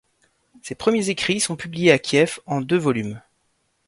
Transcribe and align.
Ses 0.63 0.73
premiers 0.73 1.09
écrits 1.11 1.39
sont 1.39 1.55
publiés 1.55 1.91
à 1.91 1.99
Kiev 1.99 2.39
en 2.47 2.61
deux 2.61 2.79
volumes. 2.79 3.21